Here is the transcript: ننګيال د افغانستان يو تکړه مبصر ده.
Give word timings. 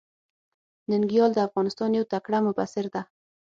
ننګيال 0.89 1.31
د 1.33 1.39
افغانستان 1.47 1.89
يو 1.97 2.09
تکړه 2.13 2.37
مبصر 2.47 2.85
ده. 2.93 3.01